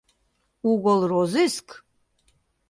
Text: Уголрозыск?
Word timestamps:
Уголрозыск? 0.69 1.67